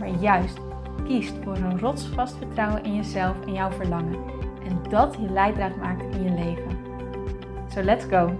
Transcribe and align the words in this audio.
maar 0.00 0.08
juist 0.08 0.58
kiest 1.04 1.34
voor 1.44 1.56
een 1.56 1.78
rotsvast 1.78 2.36
vertrouwen 2.36 2.84
in 2.84 2.94
jezelf 2.94 3.46
en 3.46 3.52
jouw 3.52 3.70
verlangen. 3.70 4.18
En 4.64 4.82
dat 4.90 5.16
je 5.20 5.30
leidraad 5.30 5.76
maakt 5.76 6.14
in 6.14 6.22
je 6.22 6.30
leven. 6.30 6.78
So 7.68 7.82
let's 7.82 8.04
go! 8.04 8.36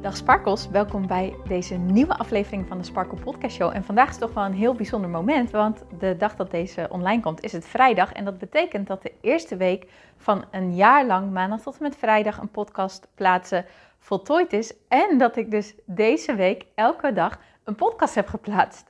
Dag 0.00 0.16
Sparkles, 0.16 0.68
welkom 0.68 1.06
bij 1.06 1.34
deze 1.48 1.74
nieuwe 1.74 2.16
aflevering 2.16 2.68
van 2.68 2.78
de 2.78 2.84
Sparkle 2.84 3.18
Podcast 3.18 3.56
Show. 3.56 3.74
En 3.74 3.84
vandaag 3.84 4.08
is 4.08 4.16
toch 4.18 4.34
wel 4.34 4.44
een 4.44 4.52
heel 4.52 4.74
bijzonder 4.74 5.10
moment, 5.10 5.50
want 5.50 5.84
de 5.98 6.16
dag 6.16 6.36
dat 6.36 6.50
deze 6.50 6.86
online 6.90 7.22
komt 7.22 7.42
is 7.42 7.52
het 7.52 7.66
vrijdag. 7.66 8.12
En 8.12 8.24
dat 8.24 8.38
betekent 8.38 8.86
dat 8.86 9.02
de 9.02 9.12
eerste 9.20 9.56
week 9.56 9.86
van 10.16 10.44
een 10.50 10.74
jaar 10.74 11.06
lang, 11.06 11.32
maandag 11.32 11.60
tot 11.60 11.76
en 11.76 11.82
met 11.82 11.96
vrijdag, 11.96 12.38
een 12.38 12.50
podcast 12.50 13.08
plaatsen 13.14 13.64
voltooid 13.98 14.52
is. 14.52 14.74
En 14.88 15.18
dat 15.18 15.36
ik 15.36 15.50
dus 15.50 15.74
deze 15.84 16.34
week 16.34 16.66
elke 16.74 17.12
dag 17.12 17.38
een 17.64 17.74
podcast 17.74 18.14
heb 18.14 18.28
geplaatst. 18.28 18.88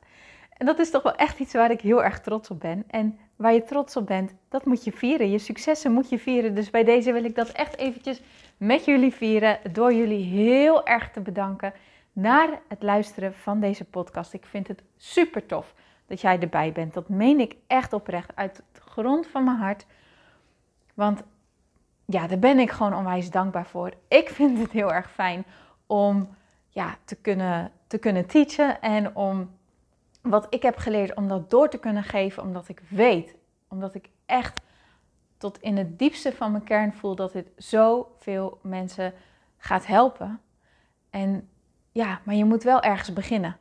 En 0.56 0.66
dat 0.66 0.78
is 0.78 0.90
toch 0.90 1.02
wel 1.02 1.14
echt 1.14 1.38
iets 1.38 1.52
waar 1.52 1.70
ik 1.70 1.80
heel 1.80 2.04
erg 2.04 2.20
trots 2.20 2.50
op 2.50 2.60
ben. 2.60 2.84
En 2.86 3.18
waar 3.36 3.52
je 3.52 3.62
trots 3.62 3.96
op 3.96 4.06
bent, 4.06 4.34
dat 4.48 4.64
moet 4.64 4.84
je 4.84 4.92
vieren. 4.92 5.30
Je 5.30 5.38
successen 5.38 5.92
moet 5.92 6.08
je 6.08 6.18
vieren. 6.18 6.54
Dus 6.54 6.70
bij 6.70 6.84
deze 6.84 7.12
wil 7.12 7.24
ik 7.24 7.34
dat 7.34 7.48
echt 7.48 7.76
eventjes 7.76 8.22
met 8.56 8.84
jullie 8.84 9.14
vieren. 9.14 9.58
Door 9.72 9.94
jullie 9.94 10.24
heel 10.24 10.86
erg 10.86 11.10
te 11.10 11.20
bedanken 11.20 11.72
naar 12.12 12.60
het 12.68 12.82
luisteren 12.82 13.34
van 13.34 13.60
deze 13.60 13.84
podcast. 13.84 14.32
Ik 14.32 14.46
vind 14.46 14.68
het 14.68 14.82
super 14.96 15.46
tof 15.46 15.74
dat 16.06 16.20
jij 16.20 16.40
erbij 16.40 16.72
bent. 16.72 16.94
Dat 16.94 17.08
meen 17.08 17.40
ik 17.40 17.56
echt 17.66 17.92
oprecht 17.92 18.36
uit 18.36 18.62
de 18.72 18.80
grond 18.80 19.26
van 19.26 19.44
mijn 19.44 19.56
hart. 19.56 19.86
Want 20.94 21.22
ja, 22.04 22.26
daar 22.26 22.38
ben 22.38 22.58
ik 22.58 22.70
gewoon 22.70 22.94
onwijs 22.94 23.30
dankbaar 23.30 23.66
voor. 23.66 23.92
Ik 24.08 24.28
vind 24.28 24.58
het 24.58 24.70
heel 24.70 24.92
erg 24.92 25.10
fijn 25.10 25.44
om 25.86 26.36
ja, 26.68 26.96
te, 27.04 27.16
kunnen, 27.16 27.72
te 27.90 27.98
kunnen 27.98 28.26
teachen 28.26 28.80
en 28.80 29.16
om 29.16 29.50
wat 30.22 30.46
ik 30.50 30.62
heb 30.62 30.76
geleerd, 30.76 31.14
om 31.14 31.28
dat 31.28 31.50
door 31.50 31.68
te 31.68 31.78
kunnen 31.78 32.02
geven, 32.02 32.42
omdat 32.42 32.68
ik 32.68 32.82
weet, 32.88 33.34
omdat 33.68 33.94
ik 33.94 34.08
echt 34.26 34.60
tot 35.38 35.60
in 35.60 35.76
het 35.76 35.98
diepste 35.98 36.32
van 36.32 36.50
mijn 36.50 36.64
kern 36.64 36.92
voel 36.92 37.14
dat 37.14 37.32
dit 37.32 37.50
zoveel 37.56 38.58
mensen 38.62 39.12
gaat 39.56 39.86
helpen. 39.86 40.40
En 41.10 41.48
ja, 41.92 42.20
maar 42.24 42.34
je 42.34 42.44
moet 42.44 42.62
wel 42.62 42.80
ergens 42.80 43.12
beginnen. 43.12 43.56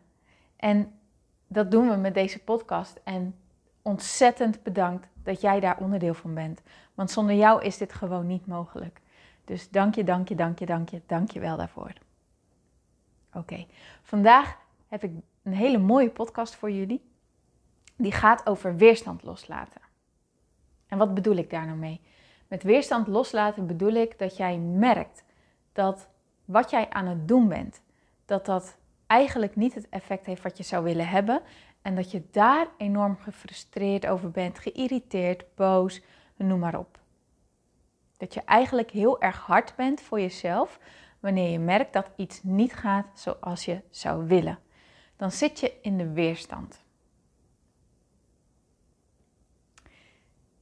En 0.56 1.00
dat 1.48 1.72
doen 1.72 1.90
we 1.90 1.96
met 1.96 2.14
deze 2.14 2.44
podcast. 2.44 3.00
En 3.04 3.36
ontzettend 3.82 4.64
bedankt 4.64 5.08
dat 5.24 5.42
jij 5.42 5.60
daar 5.60 5.78
onderdeel 5.80 6.14
van 6.14 6.34
bent. 6.34 6.62
Want 6.94 7.12
zonder 7.12 7.36
jou 7.36 7.64
is 7.64 7.78
dit 7.78 7.94
gewoon 7.94 8.28
niet 8.28 8.48
mogelijk. 8.48 9.02
Dus 9.46 9.70
dank 9.70 9.96
je, 9.96 10.04
dank 10.04 10.28
je, 10.28 10.36
dank 10.36 10.60
je, 10.60 10.66
dank 10.66 10.90
je, 10.90 11.02
dank 11.06 11.32
je 11.32 11.40
wel 11.40 11.58
daarvoor. 11.58 11.94
Oké, 13.40 13.66
vandaag 14.02 14.58
heb 14.88 15.04
ik 15.04 15.12
een 15.44 15.54
hele 15.54 15.78
mooie 15.78 16.10
podcast 16.10 16.56
voor 16.56 16.72
jullie. 16.72 17.02
Die 17.96 18.12
gaat 18.12 18.48
over 18.48 18.76
weerstand 18.76 19.24
loslaten. 19.24 19.82
En 20.88 20.98
wat 20.98 21.14
bedoel 21.14 21.36
ik 21.36 21.50
daar 21.50 21.66
nou 21.66 21.78
mee? 21.78 22.02
Met 22.48 22.64
weerstand 22.64 23.08
loslaten 23.08 23.68
bedoel 23.68 23.94
ik 23.94 24.20
dat 24.20 24.38
jij 24.38 24.58
merkt 24.58 25.24
dat 25.74 26.10
wat 26.46 26.70
jij 26.70 26.90
aan 26.90 27.06
het 27.06 27.28
doen 27.28 27.48
bent, 27.48 27.82
dat 28.26 28.46
dat 28.46 28.78
eigenlijk 29.08 29.56
niet 29.56 29.74
het 29.74 29.90
effect 29.90 30.26
heeft 30.26 30.42
wat 30.42 30.58
je 30.58 30.64
zou 30.64 30.84
willen 30.84 31.08
hebben. 31.08 31.42
En 31.82 31.96
dat 31.96 32.12
je 32.12 32.24
daar 32.32 32.68
enorm 32.78 33.18
gefrustreerd 33.18 34.08
over 34.08 34.32
bent, 34.32 34.60
geïrriteerd, 34.60 35.56
boos, 35.56 36.02
noem 36.36 36.60
maar 36.60 36.78
op. 36.78 37.00
Dat 38.18 38.34
je 38.34 38.42
eigenlijk 38.42 38.92
heel 38.92 39.22
erg 39.22 39.38
hard 39.38 39.76
bent 39.76 40.02
voor 40.02 40.20
jezelf, 40.20 40.80
wanneer 41.20 41.52
je 41.52 41.60
merkt 41.60 41.94
dat 41.94 42.10
iets 42.16 42.44
niet 42.44 42.74
gaat 42.74 43.06
zoals 43.14 43.66
je 43.66 43.82
zou 43.90 44.28
willen. 44.28 44.60
Dan 45.16 45.32
zit 45.32 45.60
je 45.60 45.74
in 45.82 45.98
de 45.98 46.12
weerstand. 46.12 46.82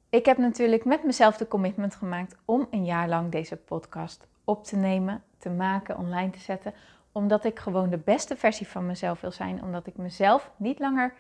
Ik 0.10 0.26
heb 0.26 0.38
natuurlijk 0.38 0.86
met 0.86 1.04
mezelf 1.04 1.38
de 1.38 1.48
commitment 1.48 1.96
gemaakt 1.96 2.36
om 2.46 2.68
een 2.72 2.86
jaar 2.86 3.08
lang 3.08 3.32
deze 3.32 3.56
podcast 3.56 4.28
op 4.44 4.64
te 4.64 4.76
nemen, 4.76 5.24
te 5.38 5.50
maken, 5.50 5.98
online 5.98 6.30
te 6.30 6.40
zetten. 6.40 6.74
Omdat 7.12 7.44
ik 7.44 7.60
gewoon 7.60 7.90
de 7.90 7.98
beste 7.98 8.36
versie 8.36 8.68
van 8.68 8.86
mezelf 8.86 9.22
wil 9.22 9.32
zijn. 9.32 9.64
Omdat 9.64 9.88
ik 9.88 9.98
mezelf 9.98 10.52
niet 10.58 10.80
langer 10.80 11.14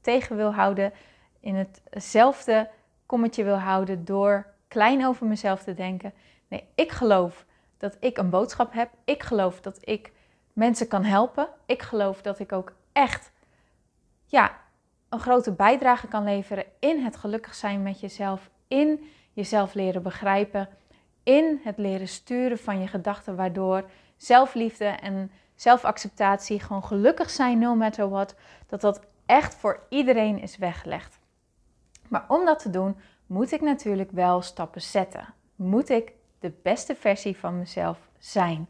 tegen 0.00 0.36
wil 0.36 0.54
houden. 0.54 0.92
In 1.40 1.68
hetzelfde 1.90 2.70
kommetje 3.06 3.44
wil 3.44 3.58
houden 3.58 4.04
door 4.04 4.46
klein 4.68 5.06
over 5.06 5.26
mezelf 5.26 5.62
te 5.62 5.74
denken. 5.74 6.12
Nee, 6.48 6.68
ik 6.74 6.92
geloof 6.92 7.46
dat 7.78 7.96
ik 8.00 8.18
een 8.18 8.30
boodschap 8.30 8.72
heb. 8.72 8.90
Ik 9.04 9.22
geloof 9.22 9.60
dat 9.60 9.78
ik 9.80 10.12
mensen 10.52 10.88
kan 10.88 11.04
helpen. 11.04 11.48
Ik 11.66 11.82
geloof 11.82 12.22
dat 12.22 12.38
ik 12.38 12.52
ook 12.52 12.72
echt 12.92 13.32
ja, 14.24 14.60
een 15.08 15.20
grote 15.20 15.52
bijdrage 15.52 16.08
kan 16.08 16.24
leveren 16.24 16.64
in 16.78 17.04
het 17.04 17.16
gelukkig 17.16 17.54
zijn 17.54 17.82
met 17.82 18.00
jezelf, 18.00 18.50
in 18.68 19.04
jezelf 19.32 19.74
leren 19.74 20.02
begrijpen, 20.02 20.68
in 21.22 21.60
het 21.64 21.78
leren 21.78 22.08
sturen 22.08 22.58
van 22.58 22.80
je 22.80 22.86
gedachten, 22.86 23.36
waardoor 23.36 23.90
zelfliefde 24.16 24.84
en 24.84 25.30
zelfacceptatie, 25.54 26.60
gewoon 26.60 26.84
gelukkig 26.84 27.30
zijn, 27.30 27.58
no 27.58 27.74
matter 27.74 28.08
what, 28.08 28.34
dat 28.66 28.80
dat 28.80 29.00
echt 29.26 29.54
voor 29.54 29.86
iedereen 29.88 30.38
is 30.38 30.56
weggelegd. 30.56 31.18
Maar 32.08 32.24
om 32.28 32.44
dat 32.44 32.58
te 32.58 32.70
doen, 32.70 32.96
moet 33.26 33.52
ik 33.52 33.60
natuurlijk 33.60 34.10
wel 34.10 34.42
stappen 34.42 34.82
zetten. 34.82 35.34
Moet 35.56 35.88
ik 35.88 36.12
de 36.46 36.52
beste 36.62 36.94
versie 36.94 37.36
van 37.36 37.58
mezelf 37.58 37.98
zijn. 38.18 38.66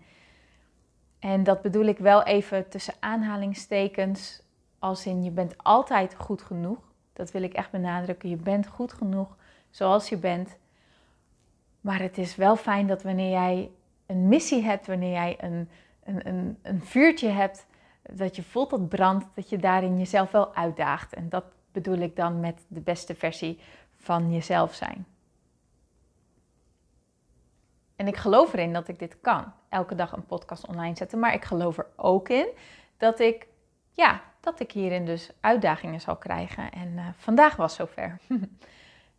En 1.19 1.45
dat 1.45 1.63
bedoel 1.63 1.85
ik 1.85 1.99
wel 1.99 2.23
even 2.23 2.69
tussen 2.69 2.95
aanhalingstekens, 3.01 4.43
als 4.79 5.07
in 5.07 5.23
je 5.23 5.31
bent 5.31 5.55
altijd 5.57 6.15
goed 6.15 6.43
genoeg. 6.43 6.79
Dat 7.13 7.31
wil 7.31 7.43
ik 7.43 7.53
echt 7.53 7.71
benadrukken. 7.71 8.29
Je 8.29 8.37
bent 8.37 8.67
goed 8.67 8.93
genoeg 8.93 9.37
zoals 9.71 10.09
je 10.09 10.17
bent. 10.17 10.57
Maar 11.81 12.01
het 12.01 12.19
is 12.19 12.37
wel 12.37 12.57
fijn 12.57 12.87
dat 12.87 13.03
wanneer 13.03 13.31
jij 13.31 13.71
een 14.07 14.29
missie 14.29 14.63
hebt, 14.63 14.87
wanneer 14.87 15.13
jij 15.13 15.37
een, 15.41 15.69
een, 16.05 16.29
een, 16.29 16.59
een 16.63 16.81
vuurtje 16.85 17.29
hebt, 17.29 17.67
dat 18.11 18.37
je 18.37 18.43
voelt 18.43 18.71
dat 18.71 18.89
brandt, 18.89 19.27
dat 19.35 19.49
je 19.49 19.59
daarin 19.59 19.99
jezelf 19.99 20.31
wel 20.31 20.55
uitdaagt. 20.55 21.15
En 21.15 21.29
dat 21.29 21.45
bedoel 21.73 21.99
ik 21.99 22.17
dan 22.17 22.41
met 22.41 22.65
de 22.69 22.81
beste 22.81 23.15
versie 23.15 23.59
van 23.97 24.33
jezelf 24.33 24.75
zijn. 24.75 25.07
En 27.97 28.07
ik 28.07 28.17
geloof 28.17 28.53
erin 28.53 28.73
dat 28.73 28.89
ik 28.89 28.99
dit 28.99 29.21
kan. 29.21 29.53
Elke 29.69 29.95
dag 29.95 30.13
een 30.13 30.27
podcast 30.27 30.67
online 30.67 30.97
zetten. 30.97 31.19
Maar 31.19 31.35
ik 31.35 31.45
geloof 31.45 31.79
er 31.79 31.87
ook 31.97 32.29
in 32.29 32.47
dat 32.97 33.21
ik, 33.21 33.47
ja, 33.93 34.23
dat 34.41 34.61
ik 34.61 34.73
hierin 34.73 35.05
dus 35.05 35.31
uitdagingen 35.41 36.01
zal 36.01 36.17
krijgen. 36.17 36.73
En 36.73 36.93
uh, 36.93 37.07
vandaag 37.17 37.57
was 37.57 37.75
zover. 37.75 38.19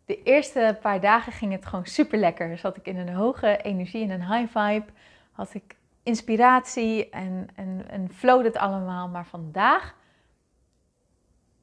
De 0.04 0.22
eerste 0.22 0.78
paar 0.80 1.00
dagen 1.00 1.32
ging 1.32 1.52
het 1.52 1.66
gewoon 1.66 1.86
super 1.86 2.18
lekker. 2.18 2.58
Zat 2.58 2.76
ik 2.76 2.86
in 2.86 2.96
een 2.96 3.14
hoge 3.14 3.56
energie, 3.56 4.02
in 4.02 4.10
een 4.10 4.32
high 4.32 4.58
vibe. 4.58 4.86
Had 5.32 5.54
ik 5.54 5.76
inspiratie 6.02 7.08
en, 7.10 7.48
en, 7.54 7.84
en 7.88 8.10
flowde 8.12 8.44
het 8.44 8.56
allemaal. 8.56 9.08
Maar 9.08 9.26
vandaag 9.26 9.94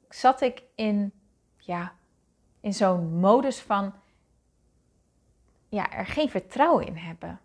zat 0.10 0.42
ik 0.42 0.64
in, 0.76 1.12
ja, 1.58 1.94
in 2.60 2.74
zo'n 2.74 3.20
modus 3.20 3.62
van 3.62 3.94
ja, 5.70 5.92
er 5.92 6.06
geen 6.06 6.30
vertrouwen 6.30 6.86
in 6.86 6.96
hebben. 6.96 7.40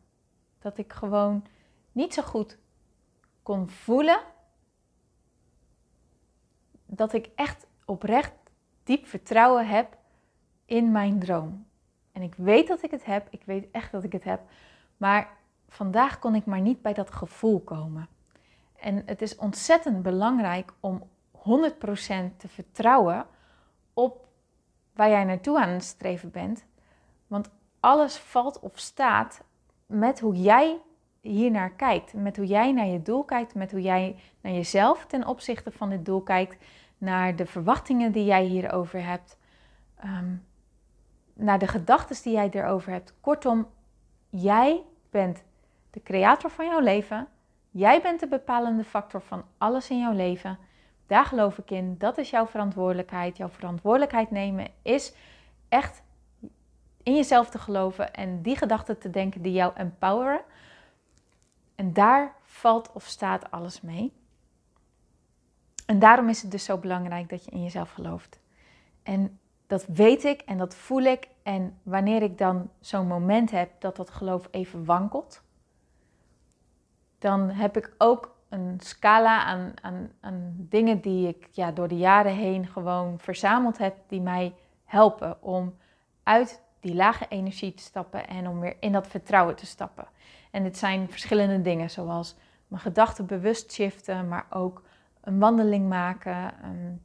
Dat 0.59 0.79
ik 0.79 0.93
gewoon 0.93 1.47
niet 1.93 2.15
zo 2.15 2.23
goed 2.23 2.59
kon 3.43 3.69
voelen 3.69 4.21
dat 6.87 7.13
ik 7.13 7.31
echt 7.35 7.67
oprecht 7.85 8.33
diep 8.85 9.07
vertrouwen 9.07 9.67
heb 9.67 9.97
in 10.65 10.93
mijn 10.93 11.19
droom. 11.19 11.67
En 12.13 12.23
ik 12.23 12.35
weet 12.35 12.69
dat 12.69 12.83
ik 12.83 12.91
het 12.91 13.05
heb, 13.05 13.27
ik 13.31 13.43
weet 13.45 13.71
echt 13.71 13.93
dat 13.93 14.05
ik 14.05 14.13
het 14.13 14.25
heb, 14.25 14.41
maar 14.97 15.37
vandaag 15.69 16.19
kon 16.19 16.35
ik 16.35 16.47
maar 16.47 16.61
niet 16.61 16.83
bij 16.83 16.93
dat 16.93 17.11
gevoel 17.11 17.61
komen. 17.61 18.09
En 18.77 19.03
het 19.07 19.23
is 19.23 19.37
ontzettend 19.37 20.03
belangrijk 20.03 20.73
om 20.81 21.09
100% 21.33 21.41
te 22.37 22.49
vertrouwen 22.49 23.27
op 23.95 24.29
waar 24.93 25.09
jij 25.09 25.25
naartoe 25.25 25.61
aan 25.61 25.69
het 25.69 25.85
streven 25.85 26.31
bent. 26.31 26.65
Want 27.27 27.51
alles 27.81 28.17
valt 28.17 28.61
of 28.61 28.79
staat 28.79 29.45
met 29.87 30.21
hoe 30.21 30.35
jij 30.35 30.79
hier 31.21 31.51
naar 31.51 31.71
kijkt. 31.71 32.15
Met 32.15 32.37
hoe 32.37 32.47
jij 32.47 32.73
naar 32.73 32.87
je 32.87 33.03
doel 33.03 33.25
kijkt, 33.25 33.55
met 33.55 33.71
hoe 33.71 33.83
jij 33.83 34.17
naar 34.41 34.53
jezelf 34.53 35.07
ten 35.07 35.27
opzichte 35.27 35.71
van 35.71 35.89
dit 35.89 36.05
doel 36.05 36.21
kijkt, 36.21 36.65
naar 36.99 37.37
de 37.37 37.47
verwachtingen 37.47 38.13
die 38.13 38.25
jij 38.25 38.45
hierover 38.45 39.05
hebt, 39.05 39.39
ehm, 39.97 40.35
naar 41.35 41.59
de 41.59 41.67
gedachten 41.67 42.23
die 42.23 42.33
jij 42.33 42.51
erover 42.51 42.93
hebt. 42.93 43.15
Kortom, 43.21 43.69
jij 44.29 44.83
bent 45.11 45.45
de 45.91 46.03
creator 46.03 46.51
van 46.51 46.67
jouw 46.67 46.81
leven. 46.81 47.29
Jij 47.71 48.03
bent 48.03 48.21
de 48.21 48.29
bepalende 48.29 48.85
factor 48.85 49.21
van 49.21 49.45
alles 49.59 49.91
in 49.91 49.99
jouw 49.99 50.13
leven. 50.13 50.59
Daar 51.07 51.25
geloof 51.25 51.59
ik 51.59 51.71
in. 51.71 51.99
Dat 51.99 52.19
is 52.19 52.31
jouw 52.31 52.47
verantwoordelijkheid. 52.47 53.37
Jouw 53.37 53.49
verantwoordelijkheid 53.49 54.31
nemen 54.31 54.69
is 54.83 55.15
echt 55.69 56.03
in 57.03 57.15
jezelf 57.15 57.51
te 57.51 57.59
geloven 57.59 58.15
en 58.15 58.43
die 58.43 58.57
gedachten 58.57 58.99
te 58.99 59.11
denken 59.11 59.43
die 59.43 59.53
jou 59.53 59.73
empoweren. 59.75 60.41
En 61.75 61.93
daar 61.93 62.35
valt 62.43 62.93
of 62.93 63.05
staat 63.05 63.51
alles 63.51 63.81
mee. 63.81 64.13
En 65.87 65.99
daarom 65.99 66.29
is 66.29 66.43
het 66.43 66.51
dus 66.51 66.65
zo 66.65 66.79
belangrijk 66.79 67.29
dat 67.29 67.45
je 67.45 67.51
in 67.51 67.63
jezelf 67.63 67.91
gelooft. 67.91 68.41
En 69.03 69.39
dat 69.67 69.87
weet 69.87 70.25
ik 70.25 70.41
en 70.41 70.59
dat 70.59 70.75
voel 70.75 71.03
ik. 71.03 71.29
En 71.43 71.79
wanneer 71.83 72.23
ik 72.23 72.39
dan 72.39 72.71
zo'n 72.81 73.07
moment 73.07 73.51
heb 73.51 73.81
dat 73.81 73.97
dat 73.97 74.11
geloof 74.11 74.49
even 74.51 74.85
wankelt, 74.85 75.43
dan 77.19 77.51
heb 77.51 77.77
ik 77.77 77.95
ook 77.99 78.37
een 78.49 78.81
scala 78.81 79.45
aan, 79.45 79.73
aan, 79.83 80.13
aan 80.21 80.55
dingen 80.57 81.01
die 81.01 81.29
ik 81.29 81.49
ja, 81.51 81.73
door 81.73 81.89
de 81.89 81.97
jaren 81.97 82.35
heen 82.35 82.67
gewoon 82.67 83.19
verzameld 83.19 83.79
heb, 83.79 83.97
die 84.07 84.21
mij 84.21 84.55
helpen 84.85 85.43
om 85.43 85.77
uit 86.23 86.63
die 86.81 86.95
lage 86.95 87.27
energie 87.29 87.75
te 87.75 87.83
stappen 87.83 88.29
en 88.29 88.49
om 88.49 88.61
weer 88.61 88.77
in 88.81 88.93
dat 88.93 89.07
vertrouwen 89.07 89.57
te 89.57 89.67
stappen. 89.67 90.07
En 90.51 90.63
dit 90.63 90.79
zijn 90.79 91.09
verschillende 91.11 91.63
dingen, 91.63 91.91
zoals 91.91 92.37
mijn 92.69 92.83
gedachten 92.83 93.27
bewust 93.27 93.73
shiften, 93.73 94.29
maar 94.29 94.47
ook 94.51 94.83
een 95.21 95.39
wandeling 95.39 95.89
maken, 95.89 96.55
um, 96.65 97.03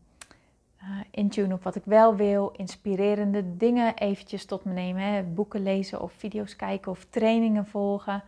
uh, 0.82 1.00
intune 1.12 1.54
op 1.54 1.64
wat 1.64 1.76
ik 1.76 1.86
wel 1.86 2.16
wil, 2.16 2.52
inspirerende 2.52 3.58
dingen 3.58 3.96
eventjes 3.96 4.46
tot 4.46 4.66
me 4.66 4.74
nemen, 4.74 5.02
hè, 5.04 5.24
boeken 5.24 5.64
lezen 5.64 6.02
of 6.02 6.14
video's 6.14 6.56
kijken 6.56 6.92
of 6.92 7.06
trainingen 7.10 7.66
volgen. 7.66 8.24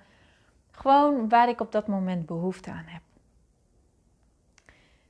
Gewoon 0.71 1.29
waar 1.29 1.49
ik 1.49 1.61
op 1.61 1.71
dat 1.71 1.88
moment 1.88 2.25
behoefte 2.25 2.71
aan 2.71 2.85
heb. 2.85 3.01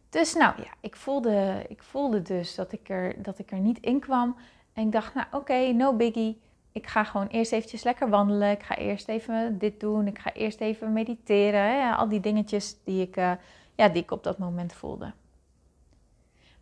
Dus 0.10 0.34
nou 0.34 0.54
ja, 0.62 0.72
ik 0.80 0.96
voelde, 0.96 1.66
ik 1.68 1.84
voelde 1.84 2.22
dus 2.22 2.56
dat 2.56 2.72
ik, 2.72 2.90
er, 2.90 3.22
dat 3.22 3.40
ik 3.40 3.52
er 3.52 3.60
niet 3.60 3.80
in 3.80 4.00
kwam. 4.00 4.36
En 4.78 4.84
ik 4.84 4.92
dacht, 4.92 5.14
nou 5.14 5.28
oké, 5.32 5.72
no 5.72 5.94
biggie. 5.94 6.42
Ik 6.72 6.88
ga 6.88 7.04
gewoon 7.04 7.28
eerst 7.28 7.52
eventjes 7.52 7.84
lekker 7.84 8.10
wandelen. 8.10 8.52
Ik 8.52 8.64
ga 8.64 8.76
eerst 8.76 9.08
even 9.08 9.58
dit 9.58 9.80
doen. 9.80 10.08
Ik 10.08 10.20
ga 10.20 10.34
eerst 10.34 10.60
even 10.60 10.94
mediteren. 10.94 11.62
Hè? 11.62 11.92
Al 11.92 12.10
die 12.10 12.20
dingetjes 12.20 12.84
die 12.84 13.02
ik, 13.02 13.18
uh, 13.18 13.32
ja, 13.76 13.90
die 13.90 14.02
ik 14.02 14.12
op 14.12 14.24
dat 14.24 14.38
moment 14.38 14.74
voelde. 14.74 15.14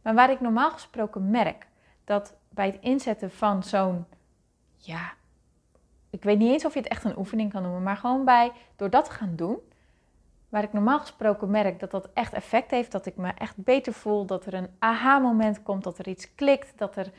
Maar 0.01 0.13
waar 0.13 0.29
ik 0.29 0.41
normaal 0.41 0.71
gesproken 0.71 1.29
merk 1.29 1.67
dat 2.03 2.35
bij 2.49 2.65
het 2.65 2.77
inzetten 2.81 3.31
van 3.31 3.63
zo'n, 3.63 4.05
ja, 4.77 5.13
ik 6.09 6.23
weet 6.23 6.37
niet 6.37 6.51
eens 6.51 6.65
of 6.65 6.73
je 6.73 6.79
het 6.79 6.89
echt 6.89 7.03
een 7.03 7.17
oefening 7.17 7.51
kan 7.51 7.61
noemen, 7.61 7.83
maar 7.83 7.97
gewoon 7.97 8.25
bij, 8.25 8.51
door 8.75 8.89
dat 8.89 9.05
te 9.05 9.11
gaan 9.11 9.35
doen, 9.35 9.57
waar 10.49 10.63
ik 10.63 10.73
normaal 10.73 10.99
gesproken 10.99 11.49
merk 11.49 11.79
dat 11.79 11.91
dat 11.91 12.09
echt 12.13 12.33
effect 12.33 12.71
heeft, 12.71 12.91
dat 12.91 13.05
ik 13.05 13.15
me 13.15 13.31
echt 13.37 13.55
beter 13.57 13.93
voel, 13.93 14.25
dat 14.25 14.45
er 14.45 14.53
een 14.53 14.69
aha-moment 14.79 15.63
komt, 15.63 15.83
dat 15.83 15.97
er 15.97 16.07
iets 16.07 16.35
klikt, 16.35 16.77
dat, 16.77 16.95
er, 16.95 17.11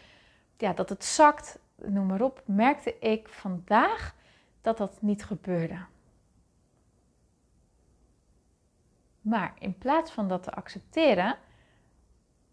ja, 0.57 0.73
dat 0.73 0.89
het 0.89 1.05
zakt, 1.05 1.59
noem 1.77 2.07
maar 2.07 2.21
op, 2.21 2.43
merkte 2.45 2.99
ik 2.99 3.29
vandaag 3.29 4.15
dat 4.61 4.77
dat 4.79 5.03
niet 5.03 5.25
gebeurde. 5.25 5.79
Maar 9.21 9.55
in 9.59 9.79
plaats 9.79 10.11
van 10.11 10.29
dat 10.29 10.43
te 10.43 10.51
accepteren, 10.51 11.37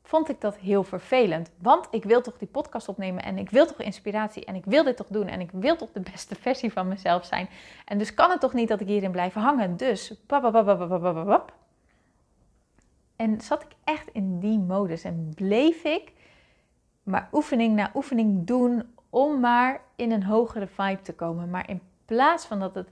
vond 0.04 0.30
ik 0.30 0.42
dat 0.42 0.58
heel 0.58 0.84
vervelend. 0.84 1.52
Want 1.58 1.88
ik 1.92 2.04
wil 2.04 2.22
toch 2.22 2.38
die 2.38 2.48
podcast 2.48 2.88
opnemen 2.88 3.24
en 3.24 3.38
ik 3.38 3.50
wil 3.50 3.66
toch 3.66 3.82
inspiratie 3.82 4.46
en 4.46 4.56
ik 4.56 4.66
wil 4.66 4.84
dit 4.84 4.98
toch 4.98 5.08
doen 5.08 5.28
en 5.28 5.40
ik 5.40 5.52
wil 5.52 5.76
toch 5.76 5.92
de 5.92 6.00
beste 6.12 6.36
versie 6.36 6.72
van 6.72 6.88
mezelf 6.88 7.26
zijn. 7.26 7.50
En 7.86 7.98
dus 7.98 8.14
kan 8.14 8.30
het 8.30 8.40
toch 8.40 8.54
niet 8.54 8.68
dat 8.68 8.80
ik 8.80 8.88
hierin 8.88 9.12
blijf 9.12 9.34
hangen. 9.34 9.78
Dus, 9.78 10.14
en 13.16 13.42
zat 13.42 13.62
ik 13.64 13.72
echt 13.84 14.08
in 14.12 14.40
die 14.40 14.60
modus 14.60 15.04
en 15.04 15.32
bleef 15.36 15.84
ik 15.84 16.12
maar 17.04 17.30
oefening 17.32 17.76
na 17.76 17.92
oefening 17.94 18.48
doen 18.48 18.96
om 19.10 19.40
maar 19.40 19.82
in 19.96 20.12
een 20.12 20.24
hogere 20.24 20.68
vibe 20.68 21.02
te 21.02 21.14
komen. 21.14 21.50
Maar 21.50 21.70
in 21.70 21.82
plaats 22.06 22.46
van 22.46 22.60
dat 22.60 22.76
het, 22.76 22.90